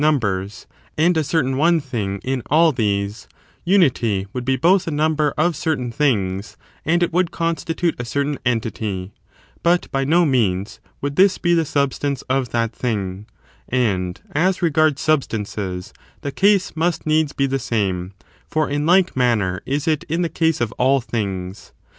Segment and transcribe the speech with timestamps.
[0.01, 3.27] 259 numbers, and a certain one thing in all these,
[3.63, 8.39] unity would be both a number of certain things, and it would constitute a certain
[8.43, 9.19] entity;^
[9.61, 13.27] but by no means would this be the snl> stance of that thing:
[13.69, 18.13] and as regards substances the case must needs be the same;
[18.47, 21.73] for in like manner is it in the case of all things.